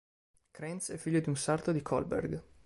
Krenz 0.51 0.89
è 0.89 0.97
figlio 0.97 1.19
di 1.19 1.29
un 1.29 1.35
sarto 1.35 1.71
di 1.71 1.83
Kolberg. 1.83 2.43